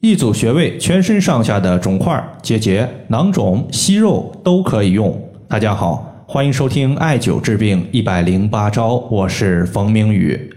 [0.00, 5.18] 一组穴位，全身上下的肿块、结节、囊肿、息肉都可以用。
[5.48, 10.50] 大家好，欢迎收听艾灸治病一百零八招，我是冯明宇。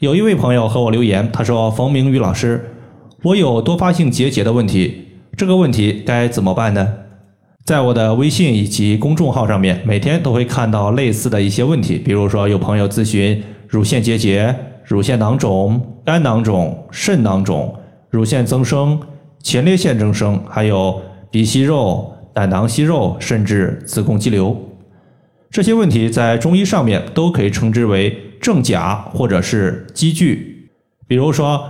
[0.00, 2.62] 有一位朋友和我留言，他说：“冯明宇老师，
[3.22, 6.86] 我有多发性结节的问题，这个问题该怎么办呢？”
[7.64, 14.54] 在我的微信以及公众号上面，每天都会看到类似的一些问题，比如说有朋友咨询乳腺结节、
[14.84, 17.74] 乳腺囊肿、肝囊肿、肾囊肿。
[18.10, 18.98] 乳腺增生、
[19.42, 24.56] 前列腺增生，还有鼻息肉、胆囊息肉，甚至子宫肌瘤，
[25.50, 30.70] 这些问题在中医上面都可以称之为正甲或者是积聚。
[31.06, 31.62] 比如说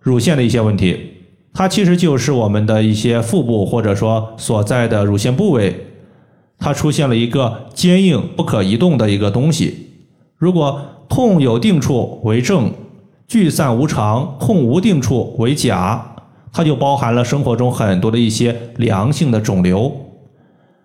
[0.00, 1.12] 乳腺的一些问题，
[1.54, 5.86] 它其实就是我们的一些腹部或者说所在的乳腺部位，
[6.58, 9.90] 它出现了一个坚硬不可移动的一个东西。
[10.36, 12.72] 如果痛有定处为正。
[13.28, 16.14] 聚散无常，痛无定处为假，
[16.52, 19.92] 它就包含了生活中很多的一些良性的肿瘤。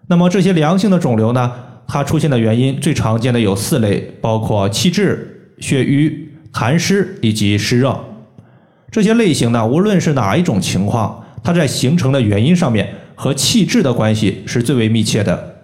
[0.08, 1.52] 那么这些良性的肿瘤呢，
[1.88, 7.96] 它出现的原因最常见的有四类，包括气滞、血瘀、痰湿以及湿热。
[8.90, 15.58] 这些类型呢，无论是哪一种情况，它在形成的原因上面和气滞的关系是最为密切的。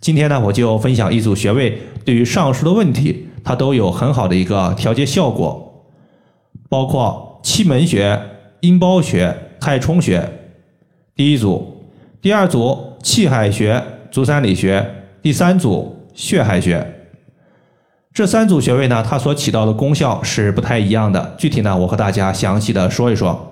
[0.00, 5.73] 今天呢，我就分享一组穴位，对于上述的问题，它都有很好的一个调节效果。
[6.68, 8.20] 包括气门穴、
[8.60, 10.28] 阴包穴、太冲穴，
[11.14, 11.58] 第一组；
[12.20, 14.82] 第二组气海穴、足三里穴；
[15.22, 16.86] 第三组血海穴。
[18.12, 21.34] 这三组穴位呢，它所起到的功效是不太一样的。
[21.36, 23.50] 具体呢，我和大家详细的说一说。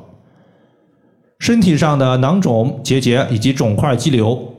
[1.40, 4.54] 身体上的囊肿、结节以及肿块、肌瘤，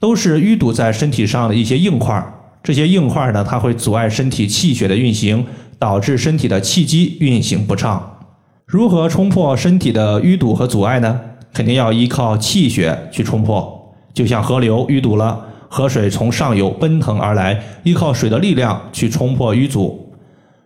[0.00, 2.20] 都是淤堵在身体上的一些硬块。
[2.64, 5.46] 这些硬块呢，它会阻碍身体气血的运行。
[5.84, 8.16] 导致身体的气机运行不畅。
[8.64, 11.20] 如何冲破身体的淤堵和阻碍呢？
[11.52, 13.94] 肯定要依靠气血去冲破。
[14.14, 20.14] 就像河流淤堵了，河水从上游奔腾而来，依靠水的力量去冲破淤阻。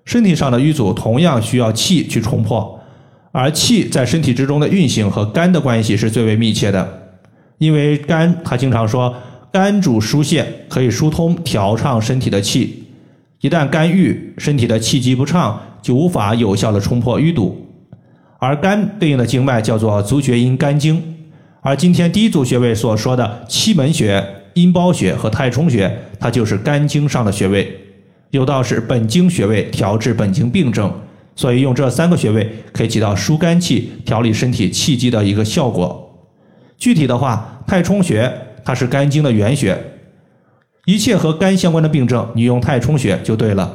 [0.05, 2.79] 身体上的淤阻同样需要气去冲破，
[3.33, 6.89] 而气在身体之中的运行和肝的关系是最为密切的。
[7.59, 9.13] 因为肝，他经常说，
[9.51, 12.85] 肝主疏泄，可以疏通调畅身体的气。
[13.41, 17.67] 一旦肝郁，身体的气机不畅，就无法有效的冲破淤堵。
[18.41, 21.01] 而肝对应的经脉叫做足厥阴肝经。
[21.61, 27.73] 而今天第一组穴位所说的七门穴、阴包穴和太冲穴，它就是肝经上的穴位，
[28.31, 30.93] 有道是本经穴位，调治本经病症。
[31.37, 36.27] 所以用这三个穴位可以起到疏肝气、调理身体气机的一个效果。
[36.77, 38.33] 具体的话，太冲穴
[38.65, 39.79] 它是肝经的原穴。
[40.89, 43.71] 一切和肝相关的病症，你用太冲穴就对了。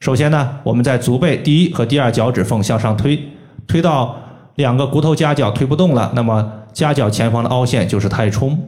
[0.00, 3.20] 首先呢，我们在足背第一和第二脚趾缝向上推，
[3.66, 4.16] 推到
[4.54, 8.58] 两个骨头夹角推不动了，那么夹角前方的凹陷就是太冲。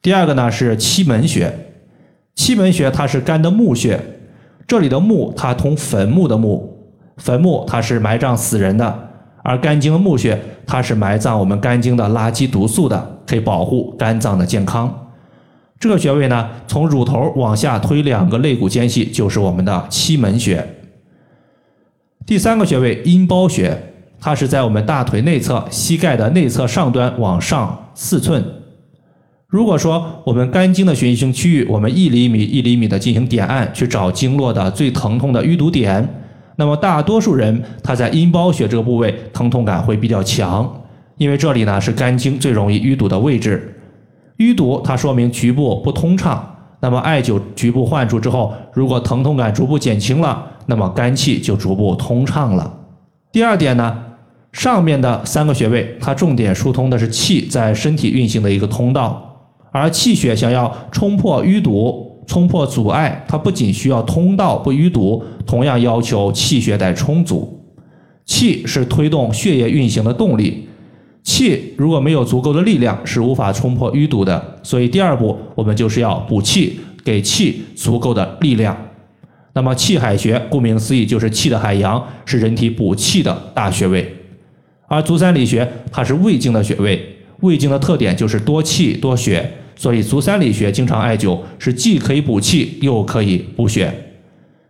[0.00, 1.52] 第二个呢是期门穴，
[2.36, 4.00] 期门穴它是肝的募穴，
[4.68, 6.86] 这里的募它通坟墓的墓，
[7.16, 9.08] 坟墓它是埋葬死人的，
[9.42, 15.02] 而肝经的募穴它是埋葬我们肝经的垃圾毒素的，可以保护肝脏的健康。
[15.78, 20.66] 这个穴位呢，从乳头往下推两个肋骨间隙，就是我们的期门穴。
[22.24, 23.76] 第三个穴位阴包穴，
[24.18, 28.42] 它是在我们大腿内侧膝盖的内侧上端往上四寸。
[29.46, 36.08] 如果说我们肝经的循行区域，我们一厘米一厘米的进行点按，去找经络的最疼痛的淤堵点，
[36.56, 40.68] 那么大多数人他在阴包穴这个部位疼痛感会比较强，
[41.18, 43.74] 因为这里呢是肝经最容易淤堵的位置。
[44.38, 46.52] 淤堵，它说明局部不通畅。
[46.80, 52.80] 那么艾灸局部患处之后，如果疼痛感逐步减轻了，那么肝气就逐步通畅了。
[53.32, 53.96] 第二点呢，
[54.52, 67.58] 上面的三个穴位，它重点疏通的是气在身体运行的一个通道，而气血想要冲破淤堵、冲破阻碍，它不仅需要通道不淤堵，同样要求气血得充足。
[68.26, 70.65] 气是推动血液运行的动力。
[71.26, 74.60] 气如果没有足够的力量，是无法冲破淤堵的。
[74.62, 78.74] 所以第二步，我们就是要补气，给气足够的力量。
[79.52, 84.08] 那么气海穴，顾名思义就是气的海洋，是人体补气的大穴位。
[84.86, 87.04] 而足三里穴，它是胃经的穴位，
[87.40, 93.92] 胃经的特点就是多气多血，所以足三里穴经常艾灸是既可以补气，又可以补血。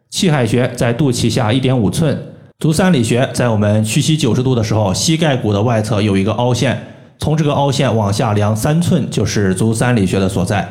[0.08, 2.18] 气海穴在肚脐下一点五寸。
[2.58, 6.80] 足三里穴在我们屈膝九十度的时候，膝盖骨的外侧有一个凹陷，
[7.18, 10.66] 从这个凹陷往下量三寸就是足三里穴的所在。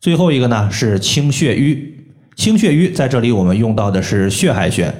[0.00, 1.94] 最后一个呢是清血瘀，
[2.36, 4.90] 清血瘀在这里我们用到的是血海穴。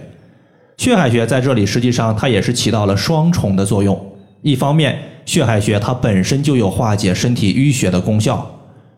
[0.76, 3.98] 血海穴在这里实际上它也是起到了双重的作用，
[4.42, 8.36] 一方面，血海穴它本身就有化解身体淤血的功效；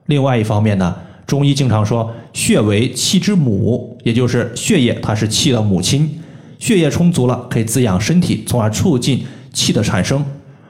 [0.06, 6.20] 另外一方面呢，中医经常说血为气之母，也就是血液它是气的母亲，
[6.62, 10.24] 血液充足了可以滋养身体，从而促进气的产生，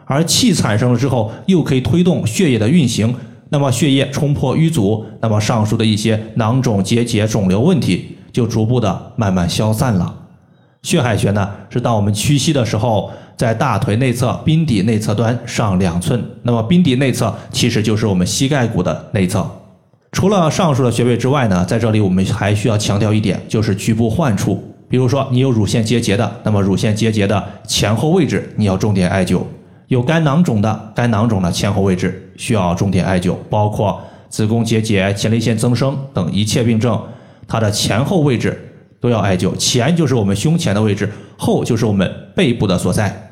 [0.06, 3.14] 而气产生了之后又可以推动血液的运行。
[3.50, 10.14] 那么血液冲破淤阻，那么上述的一些囊肿、结节、肿瘤问题就逐步的慢慢消散了。
[10.82, 13.10] 血海穴呢，是当我们屈膝的时候。
[13.34, 19.44] 在大腿内侧髌底内侧端上两寸，那么髌底内侧其实就是我们膝盖骨的内侧。
[20.12, 24.62] 除了上述的穴位之外呢，在这里我们还需要强调一点，就是局部患处。
[24.92, 29.40] 比如说你有乳腺结节的，那么乳腺结节的前后位置你要重点艾灸；
[29.86, 33.34] 有肝囊肿的，肝囊肿的前后位置需要重点艾灸。
[33.48, 33.98] 包括
[34.28, 37.02] 子宫结节、前列腺增生等一切病症，
[37.48, 39.56] 它的前后位置都要艾灸。
[39.56, 41.08] 前就是我们胸前的位置，
[41.38, 43.31] 后就是我们背部的所在。